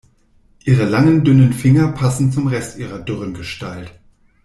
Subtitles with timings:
[0.63, 3.93] Ihre langen, dünnen Finger passen zum Rest ihrer dürren Gestalt.